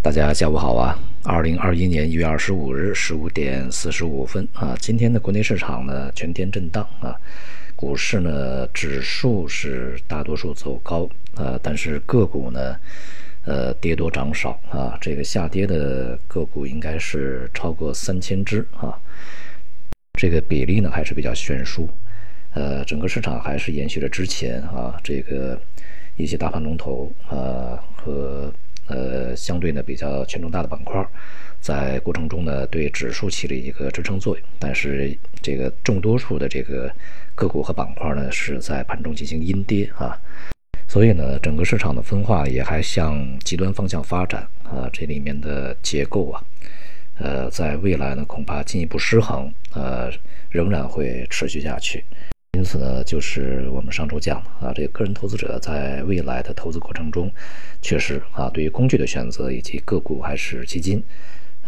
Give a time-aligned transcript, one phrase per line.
[0.00, 0.96] 大家下午好啊！
[1.24, 7.12] 二零二一年一月二十五日十五点四十五分啊，今天的国内市场呢全天震荡啊，
[7.74, 12.76] 股市呢指数是大多数走高啊，但是个股呢
[13.44, 18.96] 呃跌多涨少啊，这个下跌的个股应该是超过三千只啊，
[20.14, 21.88] 这个比例呢还是比较悬殊，
[22.54, 25.60] 呃，整个市场还是延续了之前啊这个
[26.16, 28.50] 一些大盘龙头啊和。
[28.88, 31.06] 呃，相对呢比较权重大的板块，
[31.60, 36.90] 在过程中呢对指数起了一个支撑作用，但是这个众多数的这个
[37.34, 40.18] 个股和板块呢是在盘中进行阴跌啊，
[40.88, 46.42] 所以呢整个市场的分化也还向极端方向发展啊，这里面的结构啊，
[47.18, 50.10] 呃，在未来呢恐怕进一步失衡，呃，
[50.50, 52.02] 仍然会持续下去。
[52.58, 57.30] 因此呢，就是我们上周讲的啊，这个个人投资者在未来的投资过程中，
[57.80, 61.00] 确实啊，对于工具的选择以及个股还是基金，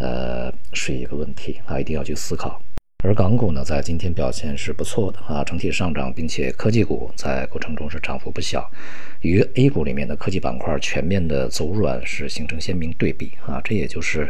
[0.01, 2.61] 呃，是一个问题啊，一定要去思考。
[3.05, 8.69] 而港股呢，在今天表现是不错的啊，整体上涨，并且科技股在过程中是涨幅不小，
[9.21, 14.29] 与 A 股里面的科技板块全面的走软是形成鲜明对比啊，这也就是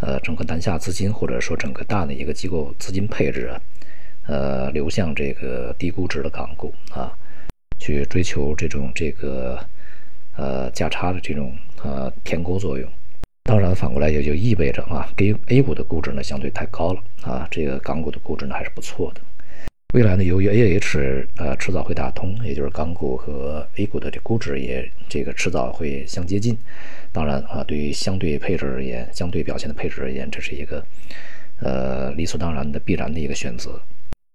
[0.00, 3.60] 呃，整个南下资金或者说整个大的一个机构资金配置啊。
[4.26, 7.12] 呃，流向这个低估值的港股啊，
[7.78, 9.58] 去追求这种这个
[10.36, 12.88] 呃价差的这种呃填沟作用。
[13.44, 19.20] 当然，反过来也就意味着啊给 A 股的估值呢相对太高了啊，这个港股的估值呢还是不错的。
[19.92, 26.56] 未来呢，由于 A H 呃迟早会打通，也就是港股和 A 股的这估值也这个迟早会相接近。
[27.10, 30.84] 当然啊，对于相对配置而言，相对表现的配置而言，这是一个
[31.60, 33.80] 呃理所当然的必然的一个选择。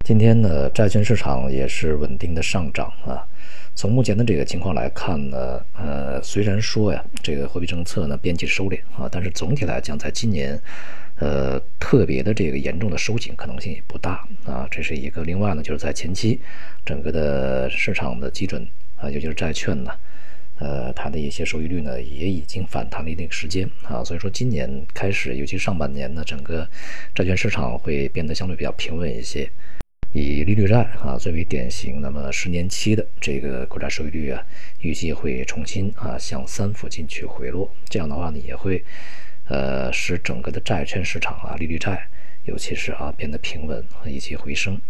[0.06, 3.26] 今天呢，债券市场也是稳定的上涨啊。
[3.74, 10.56] 从目前的这个情况来看呢，呃，虽然说呀，这个货币政策呢边际收敛啊，但是总体来讲，在今年，
[11.16, 14.64] 呃，特别的这个严重的收紧可能性也不大啊。
[14.70, 15.24] 这是一个。
[15.24, 16.40] 另外呢，就是在前期，
[16.84, 18.64] 整个的市场的基准
[19.00, 19.90] 啊，尤其是债券呢，
[20.60, 24.04] 呃，它的一些收益率呢，也已经反弹了一定时间啊。
[24.04, 26.64] 所以说，今年开始，尤其上半年呢，整个
[27.12, 29.50] 债券市场会变得相对比较平稳一些。
[30.16, 34.42] 以利率债啊最为典型，那么十年期的这个国债收益率啊，
[34.80, 37.70] 预计会重新啊向三附近去回落。
[37.90, 38.82] 这样的话呢，也会
[39.46, 42.08] 呃使整个的债券市场啊，利率债
[42.44, 44.80] 尤其是啊变得平稳以及回升。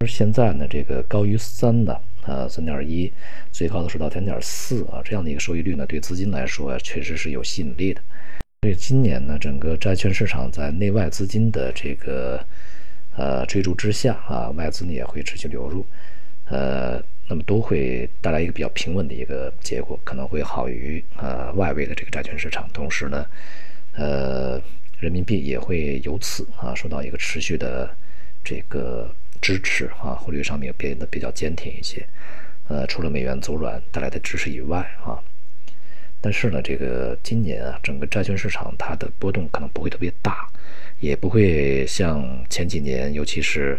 [0.00, 3.12] 而现在呢，这个高于三的啊三点一，
[3.52, 8.00] 最高的是到三点四啊这样的一个收益率呢，对资金来说确实是有吸引力的。
[8.62, 12.44] 所以今年呢，整个债券市场在内外资金的这个。
[13.16, 15.86] 呃，追逐之下啊，外资呢也会持续流入，
[16.48, 22.68] 呃，那么都会带来一个比较平稳的一个结果，可能会好于呃外围的这个债券市场。
[22.72, 23.26] 同时呢，
[23.92, 24.60] 呃，
[24.98, 27.88] 人民币也会由此啊受到一个持续的
[28.42, 29.08] 这个
[29.40, 32.04] 支持啊，汇率上面变得比较坚挺一些。
[32.66, 35.22] 呃，除了美元走软带来的支持以外啊，
[36.20, 40.43] 但是呢，这个今年啊，整个债券市场它的波动可能不会特别大。
[41.04, 43.78] 也不会像前几年，尤其是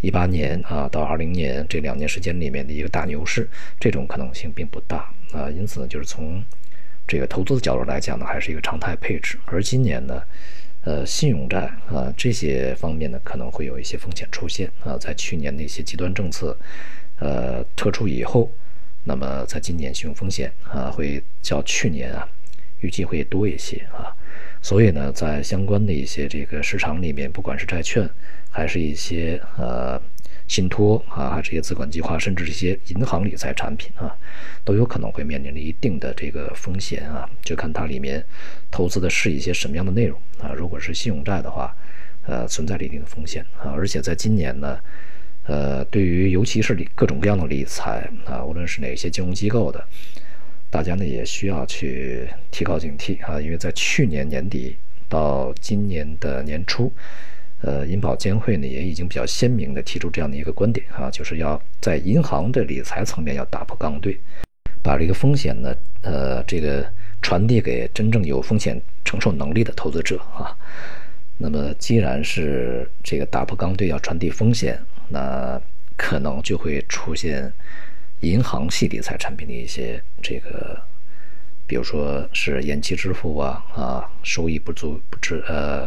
[0.00, 3.48] 一八年啊到二零年这两年时间里面的一个大牛市，
[3.78, 5.48] 这种可能性并不大啊。
[5.50, 6.42] 因此呢，就是从
[7.06, 9.38] 这个投资的角度来讲呢，还是一个常态配置。
[9.44, 10.20] 而今年呢，
[10.82, 14.98] 呃，信用债啊这些方面呢，可能会有一些风险出现啊。
[14.98, 16.58] 在去年的一些极端政策
[17.20, 18.50] 呃撤出以后，
[19.04, 22.28] 那么在今年信用风险啊会较去年啊
[22.80, 24.10] 预计会多一些啊。
[24.64, 28.08] 所以呢，在相关的一些这个市场里面，不管是债券，
[28.50, 30.00] 还是一些呃
[30.48, 34.16] 信托啊，这些资管计划，甚至一些银行理财产品啊，
[34.64, 38.24] 都有可能会面临着一定的这个风险啊，就看它里面
[38.70, 40.50] 投资的是一些什么样的内容啊。
[40.56, 41.76] 如果是信用债的话，
[42.26, 43.68] 呃，存在着一定的风险啊。
[43.76, 44.78] 而且在今年呢，
[45.46, 49.86] 呃，对于尤其是各种各样的理财啊，无论是哪些金融机构的。
[50.74, 54.76] 大家呢也需要去提高警惕啊，因为在去年年底
[55.08, 56.92] 到今年的年初，
[57.60, 64.18] 呃，银保监会呢也已经比较鲜明的提出这样的一个观点啊，就是要在银行的理财层面要打破杠兑，
[64.82, 65.72] 把这个风险呢，
[66.02, 66.84] 呃，这个
[67.22, 70.50] 传递给真正有风险承受能力的投资者啊。
[71.38, 74.76] 那么既然是这个打破刚兑要传递风险，
[75.08, 75.56] 那
[75.96, 77.52] 可能就会出现。
[78.24, 80.80] 银行系理财产品的一些这个，
[81.66, 85.86] 比如说是延期支付啊啊，收益不足不至呃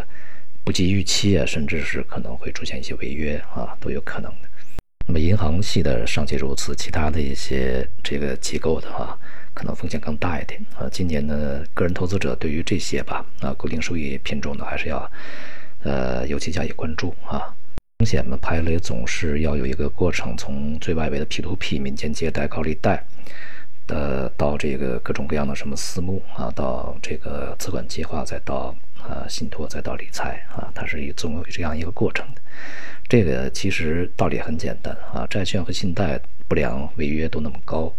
[0.64, 4.48] 不及预期啊，甚至是可能会出现一些违约啊，都有可能的。
[5.08, 9.18] 那么银行系的尚且如此，其他的一些这个机构的话，
[9.56, 10.88] 可能风险更大一点啊。
[10.92, 15.10] 今年呢，个人投资者对于这些吧啊固定收益品种呢，还是要
[15.82, 17.56] 呃尤其加以关注啊。
[18.00, 23.04] 风险呢排雷总是要有一个过程，从最外围的 P2P 民间借贷、高利贷
[23.88, 32.42] 的到这个各种各样的什么私募啊，到这个资管计划，再到啊信托，再到理财啊，它是一总有这样一个过程的。
[33.10, 37.92] 这个其实道理很简单啊，债券和信贷不良违约都那么高，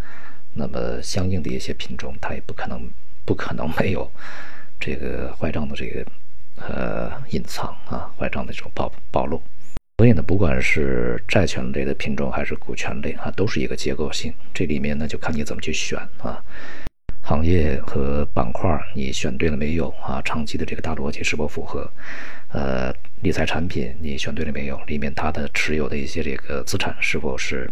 [0.54, 2.88] 那么相应的一些品种它也不可能
[3.24, 4.08] 不可能没有
[4.78, 6.06] 这个坏账的这个
[6.56, 9.42] 呃隐藏啊，坏账的这种暴暴露。
[9.98, 14.32] 所以呢，不管是债券类的品种还是股权类啊，都是一个结构性。
[14.54, 16.40] 这里面呢，就看你怎么去选啊。
[17.20, 20.22] 行业和板块你选对了没有啊？
[20.24, 21.90] 长期的这个大逻辑是否符合？
[22.52, 24.80] 呃，理财产品你选对了没有？
[24.86, 27.68] 里面它的持有的一些这个资产是否是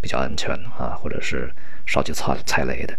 [0.00, 0.94] 比较安全啊？
[0.94, 1.52] 或者是
[1.84, 2.96] 少去踩踩雷的？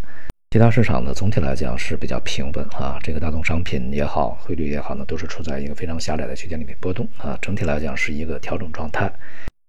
[0.51, 2.97] 其他市场呢，总体来讲是比较平稳啊。
[3.03, 7.37] 这个大宗商品也好，汇率也好呢，都是处在一个非常狭窄的区间里面波动啊。
[7.39, 9.13] 整体来讲是一个调整状态。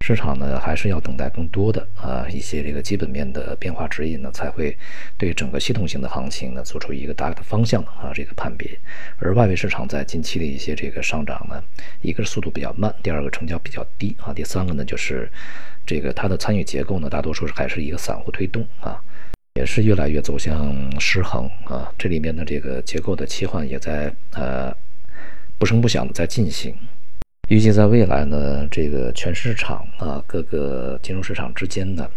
[0.02, 4.74] 市场呢，还是要等待更多的啊一些这个基本面的变化指引呢，才会
[5.18, 8.70] 对整个系统性的行情呢做出一个大的方向啊这个判别。
[9.18, 11.62] 而外围市场在近期的一些这个上涨呢，
[12.00, 15.30] 一个是速度比较慢，第二个成交比较低啊，第三个呢就是
[15.84, 18.98] 这个它的参与结构呢，大多数还是一个散户推动啊，
[19.54, 21.92] 也是越来越走向失衡啊。
[21.98, 24.74] 这里面的这个结构的切换也在呃
[25.58, 26.74] 不声不响的在进行。
[27.48, 32.08] 预计在未来呢，这个全市场啊，各个金融市场之间呢，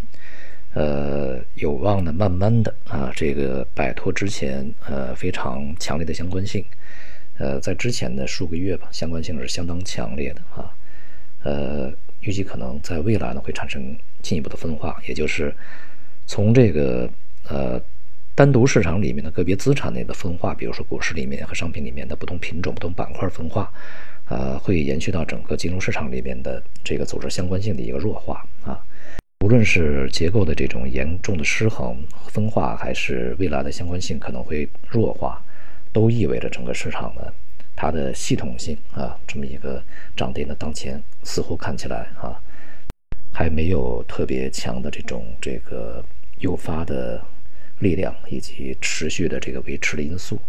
[0.75, 6.63] 呃，有望呢，慢慢的啊，这个摆脱之前呃非常强烈的相关性，
[7.39, 10.69] 呃，在之前的数个月吧，相关性是相当强烈的啊，
[11.41, 11.91] 呃，
[12.21, 15.51] 预计可能在未来呢会产生进一步的分化，也就是
[16.27, 17.09] 从这个
[17.49, 17.81] 呃
[18.35, 23.71] 单独市场里面的个别资产内的分化，比如说股市里面和商品里面的不同品种、不同板块分化。
[24.29, 28.79] 呃，会延续到整个金融市场里面的这个组织相关性的一个弱化啊，
[29.41, 35.43] 无论是结构的这种严重的失衡分化，还是未来的相关性可能会弱化，
[35.91, 37.33] 都意味着整个市场呢，
[37.75, 39.83] 它的系统性啊，这么一个
[40.15, 42.39] 涨跌呢，当前似乎看起来啊，
[43.33, 46.03] 还没有特别强的这种这个
[46.39, 47.21] 诱发的
[47.83, 50.41] 力量，以及持续的这个维持的因素。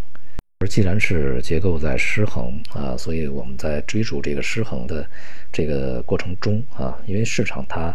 [0.61, 5.07] 而既然是结构在失衡啊，所以我们在追逐这个失衡的
[5.53, 7.95] 这个过程中啊，因为市场它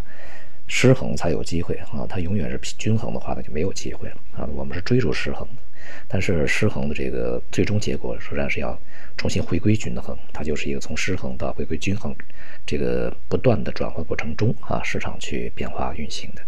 [0.68, 4.46] 失衡才有机会啊，它永远是均衡的话呢就没有机会了啊。
[4.54, 5.62] 我们是追逐失衡的，
[6.08, 8.80] 但是失衡的这个最终结果仍然是要
[9.18, 12.14] 重新回归均衡，它就是一个从失衡到回归均衡
[12.68, 16.42] 这个不断的转换过程中啊，市场去变化运行的。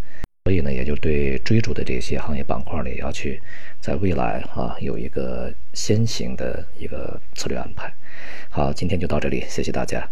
[0.45, 3.41] 所以呢，也就对追逐的这些行业板块里，要去
[3.79, 7.93] 在未来啊有一个先行的一个策略安排。
[8.49, 10.11] 好，今天就到这里，谢谢大家。